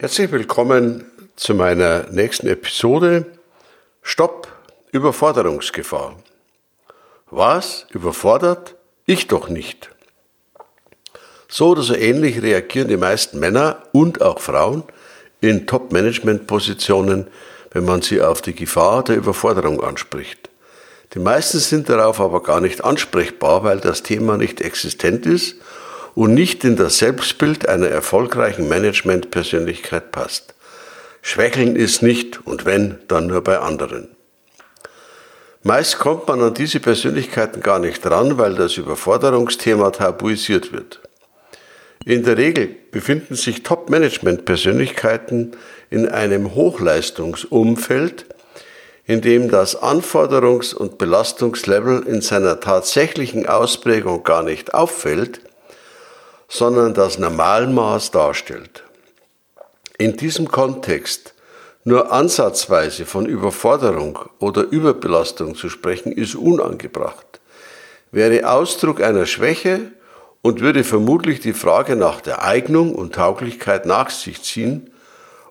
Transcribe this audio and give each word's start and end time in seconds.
Herzlich 0.00 0.30
willkommen 0.30 1.06
zu 1.34 1.56
meiner 1.56 2.08
nächsten 2.12 2.46
Episode. 2.46 3.26
Stopp, 4.00 4.46
Überforderungsgefahr. 4.92 6.14
Was? 7.32 7.84
Überfordert? 7.90 8.76
Ich 9.06 9.26
doch 9.26 9.48
nicht. 9.48 9.90
So 11.48 11.70
oder 11.70 11.82
so 11.82 11.96
ähnlich 11.96 12.40
reagieren 12.42 12.86
die 12.86 12.96
meisten 12.96 13.40
Männer 13.40 13.82
und 13.90 14.22
auch 14.22 14.38
Frauen 14.38 14.84
in 15.40 15.66
Top-Management-Positionen, 15.66 17.26
wenn 17.72 17.84
man 17.84 18.00
sie 18.00 18.22
auf 18.22 18.40
die 18.40 18.54
Gefahr 18.54 19.02
der 19.02 19.16
Überforderung 19.16 19.82
anspricht. 19.82 20.48
Die 21.14 21.18
meisten 21.18 21.58
sind 21.58 21.88
darauf 21.88 22.20
aber 22.20 22.44
gar 22.44 22.60
nicht 22.60 22.84
ansprechbar, 22.84 23.64
weil 23.64 23.80
das 23.80 24.04
Thema 24.04 24.36
nicht 24.36 24.60
existent 24.60 25.26
ist 25.26 25.56
und 26.14 26.34
nicht 26.34 26.64
in 26.64 26.76
das 26.76 26.98
Selbstbild 26.98 27.68
einer 27.68 27.88
erfolgreichen 27.88 28.68
Management-Persönlichkeit 28.68 30.10
passt. 30.12 30.54
Schwächeln 31.22 31.76
ist 31.76 32.02
nicht 32.02 32.46
und 32.46 32.64
wenn, 32.64 32.98
dann 33.08 33.26
nur 33.26 33.42
bei 33.42 33.58
anderen. 33.58 34.08
Meist 35.62 35.98
kommt 35.98 36.28
man 36.28 36.40
an 36.40 36.54
diese 36.54 36.80
Persönlichkeiten 36.80 37.60
gar 37.60 37.78
nicht 37.78 38.06
ran, 38.06 38.38
weil 38.38 38.54
das 38.54 38.76
Überforderungsthema 38.76 39.90
tabuisiert 39.90 40.72
wird. 40.72 41.00
In 42.04 42.22
der 42.22 42.38
Regel 42.38 42.74
befinden 42.90 43.34
sich 43.34 43.64
Top-Management-Persönlichkeiten 43.64 45.52
in 45.90 46.08
einem 46.08 46.54
Hochleistungsumfeld, 46.54 48.26
in 49.04 49.20
dem 49.20 49.50
das 49.50 49.82
Anforderungs- 49.82 50.74
und 50.74 50.96
Belastungslevel 50.96 52.04
in 52.06 52.20
seiner 52.20 52.60
tatsächlichen 52.60 53.46
Ausprägung 53.46 54.22
gar 54.22 54.42
nicht 54.42 54.74
auffällt, 54.74 55.40
sondern 56.48 56.94
das 56.94 57.18
Normalmaß 57.18 58.10
darstellt. 58.10 58.84
In 59.98 60.16
diesem 60.16 60.48
Kontext 60.48 61.34
nur 61.84 62.12
ansatzweise 62.12 63.06
von 63.06 63.26
Überforderung 63.26 64.18
oder 64.40 64.62
Überbelastung 64.62 65.54
zu 65.54 65.68
sprechen, 65.68 66.12
ist 66.12 66.34
unangebracht, 66.34 67.40
wäre 68.10 68.50
Ausdruck 68.50 69.02
einer 69.02 69.26
Schwäche 69.26 69.92
und 70.42 70.60
würde 70.60 70.84
vermutlich 70.84 71.40
die 71.40 71.52
Frage 71.52 71.96
nach 71.96 72.20
der 72.20 72.44
Eignung 72.44 72.94
und 72.94 73.14
Tauglichkeit 73.14 73.86
nach 73.86 74.10
sich 74.10 74.42
ziehen 74.42 74.90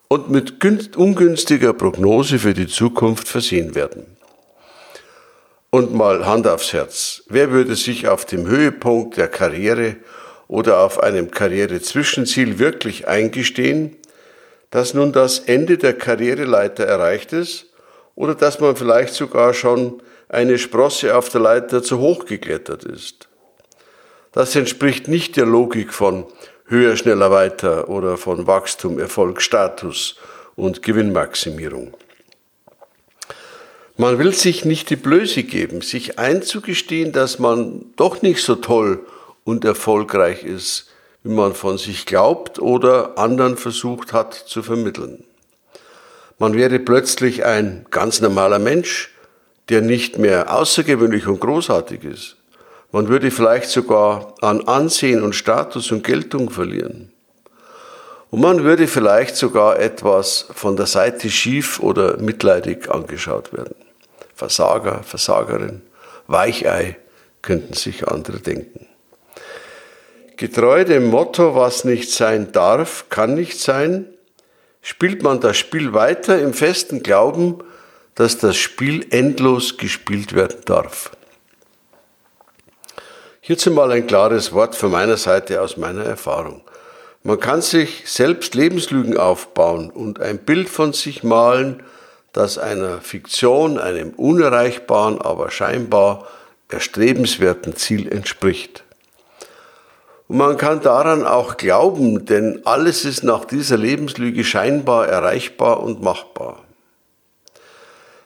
und 0.08 0.30
mit 0.30 0.96
ungünstiger 0.96 1.74
Prognose 1.74 2.40
für 2.40 2.54
die 2.54 2.68
Zukunft 2.68 3.28
versehen 3.28 3.76
werden. 3.76 4.06
Und 5.70 5.94
mal 5.94 6.26
Hand 6.26 6.48
aufs 6.48 6.72
Herz, 6.72 7.24
wer 7.28 7.52
würde 7.52 7.76
sich 7.76 8.08
auf 8.08 8.26
dem 8.26 8.48
Höhepunkt 8.48 9.18
der 9.18 9.28
Karriere 9.28 9.98
oder 10.48 10.80
auf 10.80 11.02
einem 11.02 11.32
Karrierezwischenziel 11.32 12.60
wirklich 12.60 13.08
eingestehen, 13.08 13.96
dass 14.70 14.94
nun 14.94 15.12
das 15.12 15.40
Ende 15.40 15.78
der 15.78 15.94
Karriereleiter 15.94 16.86
erreicht 16.86 17.34
ist 17.34 17.68
oder 18.16 18.36
dass 18.36 18.60
man 18.60 18.76
vielleicht 18.76 19.14
sogar 19.14 19.54
schon 19.54 20.02
eine 20.30 20.58
Sprosse 20.58 21.16
auf 21.16 21.30
der 21.30 21.42
Leiter 21.42 21.84
zu 21.84 22.00
hoch 22.00 22.26
geklettert 22.26 22.84
ist. 22.84 23.30
Das 24.32 24.56
entspricht 24.56 25.08
nicht 25.08 25.38
der 25.38 25.46
Logik 25.46 25.94
von 25.94 26.26
höher, 26.66 26.98
schneller, 26.98 27.32
weiter 27.32 27.90
oder 27.90 28.18
von 28.18 28.46
Wachstum, 28.46 29.00
Erfolg, 29.00 29.42
Status 29.42 30.18
und 30.56 30.84
Gewinnmaximierung. 30.84 31.96
Man 33.96 34.20
will 34.20 34.34
sich 34.34 34.64
nicht 34.64 34.90
die 34.90 34.96
Blöße 34.96 35.44
geben, 35.44 35.82
sich 35.82 36.20
einzugestehen, 36.20 37.14
dass 37.14 37.40
man 37.40 37.86
doch 37.96 38.22
nicht 38.22 38.44
so 38.44 38.56
toll 38.56 39.00
und 39.48 39.64
erfolgreich 39.64 40.44
ist, 40.44 40.90
wie 41.24 41.34
man 41.34 41.54
von 41.54 41.78
sich 41.78 42.06
glaubt 42.06 42.60
oder 42.60 43.18
anderen 43.18 43.56
versucht 43.56 44.12
hat 44.12 44.34
zu 44.34 44.62
vermitteln. 44.62 45.24
Man 46.38 46.54
wäre 46.54 46.80
plötzlich 46.80 47.46
ein 47.46 47.86
ganz 47.90 48.20
normaler 48.20 48.60
Mensch, 48.60 49.10
der 49.70 49.82
nicht 49.82 50.18
mehr 50.18 50.54
außergewöhnlich 50.54 51.28
und 51.28 51.40
großartig 51.40 52.04
ist. 52.04 52.36
Man 52.92 53.08
würde 53.08 53.32
vielleicht 53.32 53.70
sogar 53.70 54.34
an 54.42 54.68
Ansehen 54.68 55.24
und 55.24 55.34
Status 55.34 55.94
und 55.94 56.04
Geltung 56.04 56.50
verlieren. 56.50 57.14
Und 58.30 58.42
man 58.42 58.66
würde 58.66 58.88
vielleicht 58.88 59.38
sogar 59.38 59.80
etwas 59.80 60.48
von 60.54 60.76
der 60.76 60.88
Seite 60.88 61.30
schief 61.30 61.80
oder 61.80 62.18
mitleidig 62.18 62.92
angeschaut 62.92 63.54
werden. 63.54 63.76
Versager, 64.36 65.04
Versagerin, 65.04 65.84
Weichei 66.28 66.98
könnten 67.42 67.76
sich 67.76 68.10
andere 68.10 68.40
denken. 68.40 68.88
Getreu 70.38 70.84
dem 70.84 71.08
Motto, 71.08 71.56
was 71.56 71.84
nicht 71.84 72.12
sein 72.12 72.52
darf, 72.52 73.06
kann 73.10 73.34
nicht 73.34 73.60
sein, 73.60 74.06
spielt 74.84 75.24
man 75.24 75.40
das 75.40 75.58
Spiel 75.58 75.94
weiter 75.94 76.40
im 76.40 76.54
festen 76.54 77.02
Glauben, 77.02 77.64
dass 78.14 78.38
das 78.38 78.56
Spiel 78.56 79.08
endlos 79.10 79.78
gespielt 79.78 80.36
werden 80.36 80.60
darf. 80.66 81.10
Hierzu 83.42 83.72
mal 83.72 83.92
ein 83.92 84.06
klares 84.06 84.54
Wort 84.54 84.76
von 84.76 84.92
meiner 84.92 85.18
Seite 85.18 85.60
aus 85.60 85.76
meiner 85.76 86.04
Erfahrung. 86.04 86.62
Man 87.24 87.40
kann 87.40 87.64
sich 87.64 88.04
selbst 88.06 88.54
Lebenslügen 88.54 89.18
aufbauen 89.18 89.90
und 89.90 90.20
ein 90.20 90.38
Bild 90.38 90.70
von 90.70 90.94
sich 90.94 91.24
malen, 91.24 91.82
das 92.32 92.60
einer 92.60 93.02
Fiktion, 93.02 93.80
einem 93.80 94.12
unerreichbaren, 94.12 95.20
aber 95.20 95.50
scheinbar 95.50 96.28
erstrebenswerten 96.70 97.76
Ziel 97.76 98.08
entspricht. 98.08 98.84
Und 100.28 100.38
man 100.38 100.58
kann 100.58 100.82
daran 100.82 101.26
auch 101.26 101.58
glauben, 101.58 102.26
denn 102.26 102.62
alles 102.66 103.06
ist 103.06 103.24
nach 103.24 103.46
dieser 103.46 103.78
Lebenslüge 103.78 104.44
scheinbar 104.44 105.08
erreichbar 105.08 105.82
und 105.82 106.02
machbar. 106.02 106.64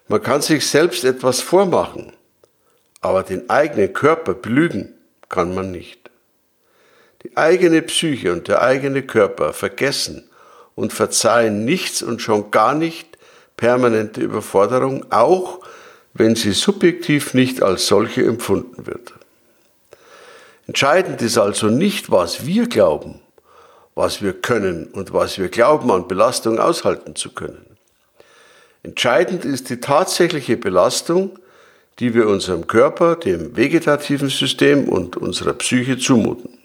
Man 0.08 0.22
kann 0.22 0.42
sich 0.42 0.68
selbst 0.68 1.04
etwas 1.04 1.42
vormachen, 1.42 2.12
aber 3.02 3.24
den 3.24 3.50
eigenen 3.50 3.94
Körper 3.94 4.34
belügen 4.34 4.94
kann 5.30 5.56
man 5.56 5.72
nicht. 5.72 6.10
Die 7.24 7.38
eigene 7.38 7.82
Psyche 7.84 8.34
und 8.34 8.48
der 8.48 8.62
eigene 8.62 9.04
Körper 9.04 9.54
vergessen 9.54 10.28
und 10.76 10.92
verzeihen 10.92 11.66
nichts 11.66 12.02
und 12.02 12.22
schon 12.22 12.50
gar 12.50 12.74
nicht 12.74 13.18
permanente 13.58 14.22
Überforderung, 14.22 15.06
auch 15.12 15.60
wenn 16.14 16.36
sie 16.36 16.52
subjektiv 16.52 17.36
nicht 17.36 17.62
als 17.62 17.86
solche 17.86 18.26
empfunden 18.26 18.88
wird. 18.88 19.14
Entscheidend 20.68 21.22
ist 21.22 21.38
also 21.38 21.68
nicht, 21.68 22.12
was 22.12 22.46
wir 22.46 22.68
glauben, 22.68 23.20
was 23.96 24.22
wir 24.22 24.34
können 24.34 24.88
und 24.88 25.14
was 25.14 25.38
wir 25.38 25.50
glauben 25.50 25.92
an 25.92 26.08
Belastung 26.08 26.60
aushalten 26.60 27.16
zu 27.16 27.32
können. 27.32 27.66
Entscheidend 28.84 29.46
ist 29.46 29.70
die 29.70 29.80
tatsächliche 29.80 30.58
Belastung, 30.58 31.38
die 32.00 32.14
wir 32.14 32.28
unserem 32.28 32.68
Körper, 32.68 33.16
dem 33.16 33.56
vegetativen 33.56 34.30
System 34.30 34.90
und 34.90 35.18
unserer 35.18 35.54
Psyche 35.54 35.98
zumuten. 35.98 36.58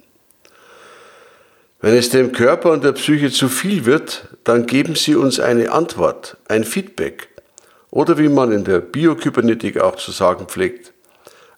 Wenn 1.80 1.94
es 1.94 2.08
dem 2.08 2.32
Körper 2.32 2.72
und 2.72 2.84
der 2.84 2.92
Psyche 2.92 3.30
zu 3.30 3.48
viel 3.48 3.84
wird, 3.84 4.28
dann 4.44 4.66
geben 4.66 4.94
sie 4.94 5.14
uns 5.14 5.38
eine 5.38 5.72
Antwort, 5.72 6.38
ein 6.48 6.64
Feedback 6.64 7.28
oder 7.90 8.18
wie 8.18 8.28
man 8.28 8.50
in 8.50 8.64
der 8.64 8.80
Biokybernetik 8.80 9.80
auch 9.80 9.96
zu 9.96 10.10
sagen 10.10 10.46
pflegt, 10.46 10.92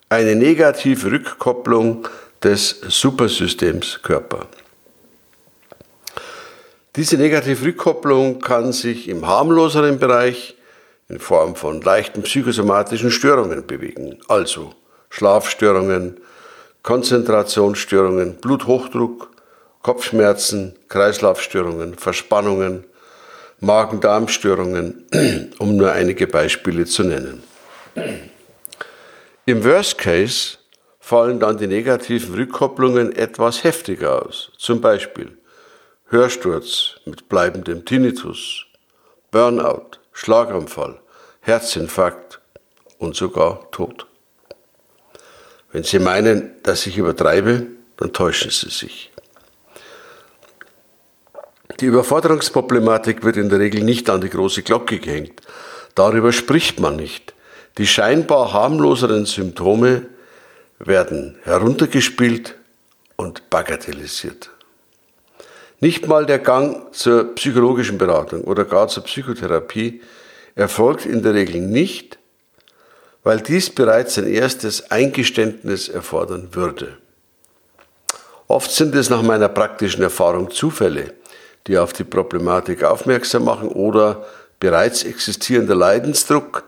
eine 0.09 0.35
negative 0.35 1.13
Rückkopplung 1.13 2.09
des 2.43 2.81
Supersystems 2.89 4.01
Körper. 4.03 4.47
Diese 6.97 7.17
negative 7.17 7.65
Rückkopplung 7.67 8.41
kann 8.41 8.73
sich 8.73 9.09
im 9.09 9.27
harmloseren 9.27 9.99
Bereich 9.99 10.57
in 11.09 11.21
Form 11.21 11.57
von 11.57 11.81
leichten 11.81 12.23
psychosomatischen 12.23 13.11
Störungen 13.11 13.67
bewegen, 13.67 14.19
also 14.29 14.75
Schlafstörungen, 15.11 16.19
Konzentrationsstörungen, 16.83 18.37
Bluthochdruck, 18.37 19.31
Kopfschmerzen, 19.83 20.75
Kreislaufstörungen, 20.89 21.95
Verspannungen, 21.95 22.85
Magen-Darm-Störungen, 23.61 25.07
um 25.59 25.77
nur 25.77 25.93
einige 25.93 26.27
Beispiele 26.27 26.85
zu 26.85 27.05
nennen. 27.05 27.43
Im 29.47 29.65
Worst 29.65 29.99
Case 29.99 30.59
fallen 31.09 31.41
dann 31.41 31.57
die 31.57 31.67
negativen 31.67 32.35
Rückkopplungen 32.35 33.17
etwas 33.17 33.65
heftiger 33.65 34.27
aus. 34.27 34.53
Zum 34.59 34.83
Beispiel 34.83 35.39
Hörsturz 36.11 37.01
mit 37.07 37.31
bleibendem 37.31 37.87
Tinnitus, 37.87 38.67
Burnout, 39.31 39.93
Schlaganfall, 40.13 41.01
Herzinfarkt 41.41 42.43
und 42.99 43.17
sogar 43.17 43.71
Tod. 43.71 44.07
Wenn 45.73 45.83
Sie 45.83 45.99
meinen, 45.99 46.51
dass 46.63 46.87
ich 46.87 46.99
übertreibe, 46.99 47.69
dann 47.97 48.13
täuschen 48.13 48.51
Sie 48.51 48.69
sich. 48.69 49.11
Die 51.81 51.87
Überforderungsproblematik 51.87 53.25
wird 53.25 53.39
in 53.39 53.49
der 53.49 53.61
Regel 53.61 53.83
nicht 53.83 54.11
an 54.11 54.21
die 54.21 54.29
große 54.29 54.63
Glocke 54.63 54.99
gehängt. 54.99 55.41
Darüber 55.95 56.33
spricht 56.33 56.81
man 56.81 56.97
nicht. 56.97 57.33
Die 57.79 57.87
scheinbar 57.87 58.53
harmloseren 58.53 59.25
Symptome 59.25 60.05
werden 60.79 61.37
heruntergespielt 61.43 62.57
und 63.17 63.51
bagatellisiert. 63.51 64.51
Nicht 65.81 66.09
mal 66.09 66.27
der 66.27 66.39
Gang 66.39 66.93
zur 66.93 67.35
psychologischen 67.35 67.99
Beratung 67.99 68.43
oder 68.43 68.65
gar 68.65 68.89
zur 68.89 69.05
Psychotherapie 69.05 70.01
erfolgt 70.55 71.07
in 71.07 71.23
der 71.23 71.35
Regel 71.35 71.61
nicht, 71.61 72.19
weil 73.23 73.41
dies 73.41 73.71
bereits 73.71 74.19
ein 74.19 74.27
erstes 74.27 74.91
Eingeständnis 74.91 75.89
erfordern 75.89 76.49
würde. 76.53 76.99
Oft 78.49 78.71
sind 78.71 78.95
es 78.95 79.11
nach 79.11 79.23
meiner 79.23 79.49
praktischen 79.49 80.03
Erfahrung 80.03 80.51
Zufälle, 80.51 81.15
die 81.67 81.79
auf 81.79 81.93
die 81.93 82.05
Problematik 82.05 82.83
aufmerksam 82.83 83.45
machen 83.45 83.69
oder 83.69 84.27
bereits 84.59 85.05
existierender 85.05 85.75
Leidensdruck, 85.75 86.65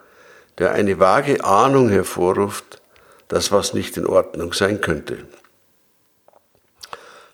der 0.58 0.72
eine 0.72 1.00
vage 1.00 1.42
Ahnung 1.42 1.88
hervorruft, 1.88 2.79
dass 3.30 3.50
was 3.50 3.72
nicht 3.72 3.96
in 3.96 4.06
Ordnung 4.06 4.52
sein 4.52 4.82
könnte. 4.82 5.16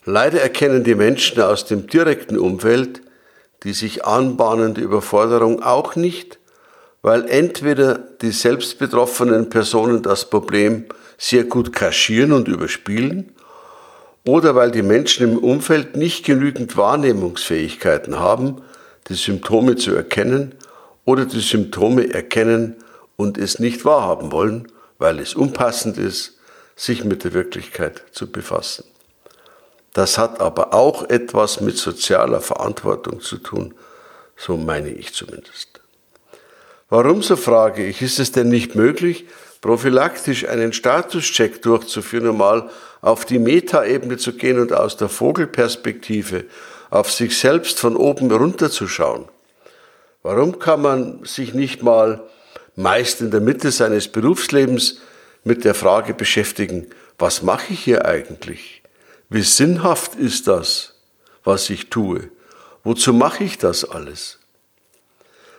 Leider 0.05 0.41
erkennen 0.41 0.85
die 0.85 0.95
Menschen 0.95 1.43
aus 1.43 1.65
dem 1.65 1.89
direkten 1.89 2.39
Umfeld 2.39 3.03
die 3.63 3.73
sich 3.73 4.05
anbahnende 4.05 4.81
Überforderung 4.81 5.63
auch 5.63 5.97
nicht, 5.97 6.39
weil 7.03 7.29
entweder 7.29 7.99
die 8.23 8.31
selbstbetroffenen 8.31 9.49
Personen 9.49 10.03
das 10.03 10.31
Problem 10.31 10.85
sehr 11.19 11.45
gut 11.45 11.73
kaschieren 11.73 12.33
und 12.33 12.49
überspielen, 12.49 13.33
oder 14.25 14.55
weil 14.57 14.73
die 14.73 14.83
Menschen 14.83 15.31
im 15.31 15.39
Umfeld 15.39 15.97
nicht 15.97 16.25
genügend 16.25 16.77
Wahrnehmungsfähigkeiten 16.77 18.19
haben, 18.19 18.61
die 19.09 19.15
Symptome 19.15 19.77
zu 19.77 19.95
erkennen 19.95 20.55
oder 21.05 21.27
die 21.27 21.41
Symptome 21.41 22.13
erkennen 22.13 22.75
und 23.17 23.39
es 23.39 23.61
nicht 23.61 23.85
wahrhaben 23.85 24.33
wollen, 24.33 24.67
weil 24.99 25.19
es 25.19 25.35
unpassend 25.35 25.99
ist, 25.99 26.39
sich 26.75 27.05
mit 27.05 27.25
der 27.25 27.33
Wirklichkeit 27.33 28.03
zu 28.13 28.31
befassen. 28.31 28.85
Das 29.93 30.19
hat 30.19 30.41
aber 30.41 30.75
auch 30.75 31.09
etwas 31.09 31.61
mit 31.61 31.79
sozialer 31.79 32.43
Verantwortung 32.43 33.21
zu 33.21 33.39
tun, 33.39 33.75
so 34.37 34.59
meine 34.59 34.91
ich 34.91 35.15
zumindest. 35.15 35.81
Warum, 36.91 37.23
so 37.23 37.35
frage 37.37 37.85
ich, 37.87 38.03
ist 38.03 38.19
es 38.19 38.31
denn 38.31 38.49
nicht 38.49 38.75
möglich, 38.75 39.25
prophylaktisch 39.63 40.47
einen 40.47 40.73
Statuscheck 40.73 41.63
durchzuführen, 41.63 42.29
um 42.29 42.37
mal 42.37 42.71
auf 43.01 43.25
die 43.25 43.39
Metaebene 43.39 44.19
zu 44.19 44.35
gehen 44.35 44.61
und 44.61 44.73
aus 44.73 44.97
der 44.97 45.09
Vogelperspektive 45.09 46.45
auf 46.91 47.11
sich 47.11 47.39
selbst 47.39 47.81
von 47.81 47.97
oben 47.97 48.31
runterzuschauen? 48.31 49.25
Warum 50.23 50.59
kann 50.59 50.83
man 50.83 51.25
sich 51.25 51.55
nicht 51.55 51.83
mal 51.83 52.21
meist 52.77 53.21
in 53.21 53.31
der 53.31 53.41
Mitte 53.41 53.73
seines 53.73 54.09
Berufslebens 54.09 55.01
mit 55.45 55.65
der 55.65 55.75
Frage 55.75 56.15
beschäftigen, 56.15 56.87
was 57.19 57.43
mache 57.43 57.73
ich 57.73 57.85
hier 57.85 58.05
eigentlich? 58.05 58.83
Wie 59.29 59.43
sinnhaft 59.43 60.15
ist 60.15 60.47
das, 60.47 60.95
was 61.43 61.71
ich 61.71 61.91
tue? 61.91 62.31
Wozu 62.85 63.13
mache 63.13 63.43
ich 63.43 63.59
das 63.59 63.85
alles? 63.85 64.39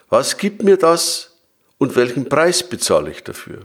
Was 0.10 0.38
gibt 0.38 0.64
mir 0.64 0.78
das 0.78 1.32
und 1.78 1.96
welchen 1.96 2.30
Preis 2.30 2.64
bezahle 2.64 3.12
ich 3.12 3.24
dafür? 3.24 3.60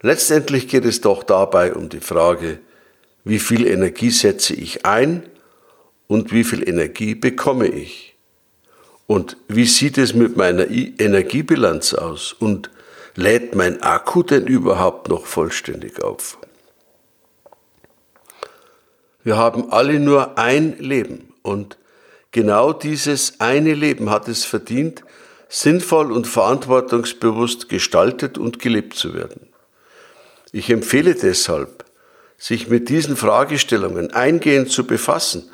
Letztendlich 0.00 0.68
geht 0.68 0.84
es 0.84 1.00
doch 1.00 1.22
dabei 1.22 1.74
um 1.74 1.88
die 1.88 2.00
Frage, 2.00 2.58
wie 3.24 3.38
viel 3.38 3.66
Energie 3.66 4.10
setze 4.10 4.54
ich 4.54 4.86
ein 4.86 5.28
und 6.06 6.32
wie 6.32 6.44
viel 6.44 6.66
Energie 6.68 7.14
bekomme 7.14 7.68
ich? 7.68 8.16
Und 9.08 9.38
wie 9.48 9.64
sieht 9.64 9.96
es 9.96 10.12
mit 10.12 10.36
meiner 10.36 10.68
Energiebilanz 10.68 11.94
aus? 11.94 12.34
Und 12.34 12.70
lädt 13.16 13.54
mein 13.54 13.82
Akku 13.82 14.22
denn 14.22 14.46
überhaupt 14.46 15.08
noch 15.08 15.24
vollständig 15.24 16.04
auf? 16.04 16.36
Wir 19.24 19.38
haben 19.38 19.72
alle 19.72 19.98
nur 19.98 20.36
ein 20.36 20.76
Leben 20.78 21.32
und 21.40 21.78
genau 22.32 22.74
dieses 22.74 23.40
eine 23.40 23.72
Leben 23.72 24.10
hat 24.10 24.28
es 24.28 24.44
verdient, 24.44 25.02
sinnvoll 25.48 26.12
und 26.12 26.26
verantwortungsbewusst 26.26 27.70
gestaltet 27.70 28.36
und 28.36 28.58
gelebt 28.58 28.92
zu 28.92 29.14
werden. 29.14 29.48
Ich 30.52 30.68
empfehle 30.68 31.14
deshalb, 31.14 31.86
sich 32.36 32.68
mit 32.68 32.90
diesen 32.90 33.16
Fragestellungen 33.16 34.12
eingehend 34.12 34.70
zu 34.70 34.86
befassen 34.86 35.50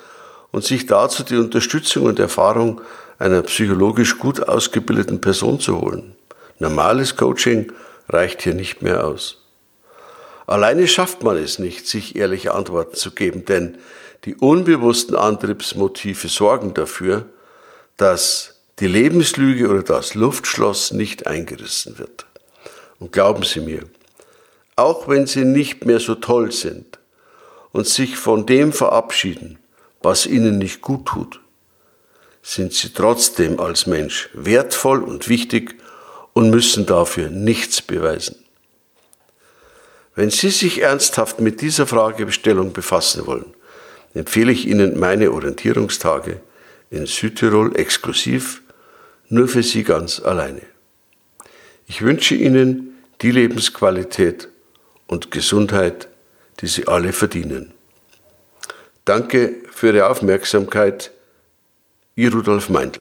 und 0.54 0.62
sich 0.62 0.86
dazu 0.86 1.24
die 1.24 1.36
Unterstützung 1.36 2.04
und 2.04 2.20
Erfahrung 2.20 2.80
einer 3.18 3.42
psychologisch 3.42 4.20
gut 4.20 4.48
ausgebildeten 4.48 5.20
Person 5.20 5.58
zu 5.58 5.80
holen. 5.80 6.14
Normales 6.60 7.16
Coaching 7.16 7.72
reicht 8.08 8.42
hier 8.42 8.54
nicht 8.54 8.80
mehr 8.80 9.04
aus. 9.04 9.42
Alleine 10.46 10.86
schafft 10.86 11.24
man 11.24 11.38
es 11.38 11.58
nicht, 11.58 11.88
sich 11.88 12.14
ehrliche 12.14 12.54
Antworten 12.54 12.94
zu 12.94 13.10
geben, 13.10 13.44
denn 13.44 13.78
die 14.26 14.36
unbewussten 14.36 15.16
Antriebsmotive 15.16 16.28
sorgen 16.28 16.72
dafür, 16.72 17.26
dass 17.96 18.60
die 18.78 18.86
Lebenslüge 18.86 19.68
oder 19.68 19.82
das 19.82 20.14
Luftschloss 20.14 20.92
nicht 20.92 21.26
eingerissen 21.26 21.98
wird. 21.98 22.26
Und 23.00 23.10
glauben 23.10 23.42
Sie 23.42 23.58
mir, 23.58 23.82
auch 24.76 25.08
wenn 25.08 25.26
Sie 25.26 25.44
nicht 25.44 25.84
mehr 25.84 25.98
so 25.98 26.14
toll 26.14 26.52
sind 26.52 27.00
und 27.72 27.88
sich 27.88 28.16
von 28.16 28.46
dem 28.46 28.72
verabschieden, 28.72 29.58
was 30.04 30.26
Ihnen 30.26 30.58
nicht 30.58 30.80
gut 30.80 31.06
tut, 31.06 31.40
sind 32.42 32.72
Sie 32.74 32.90
trotzdem 32.90 33.58
als 33.58 33.86
Mensch 33.86 34.28
wertvoll 34.34 35.02
und 35.02 35.28
wichtig 35.28 35.76
und 36.34 36.50
müssen 36.50 36.84
dafür 36.86 37.30
nichts 37.30 37.80
beweisen. 37.80 38.36
Wenn 40.14 40.30
Sie 40.30 40.50
sich 40.50 40.82
ernsthaft 40.82 41.40
mit 41.40 41.60
dieser 41.60 41.86
Fragestellung 41.86 42.72
befassen 42.72 43.26
wollen, 43.26 43.54
empfehle 44.12 44.52
ich 44.52 44.66
Ihnen 44.66 44.98
meine 44.98 45.32
Orientierungstage 45.32 46.40
in 46.90 47.06
Südtirol 47.06 47.74
exklusiv, 47.76 48.62
nur 49.28 49.48
für 49.48 49.62
Sie 49.62 49.82
ganz 49.82 50.20
alleine. 50.20 50.62
Ich 51.86 52.02
wünsche 52.02 52.34
Ihnen 52.34 52.94
die 53.22 53.32
Lebensqualität 53.32 54.48
und 55.06 55.30
Gesundheit, 55.30 56.08
die 56.60 56.66
Sie 56.66 56.86
alle 56.86 57.12
verdienen. 57.12 57.72
Danke 59.04 59.63
für 59.74 59.88
Ihre 59.88 60.08
Aufmerksamkeit. 60.08 61.10
Ihr 62.14 62.32
Rudolf 62.32 62.68
Meindl. 62.68 62.92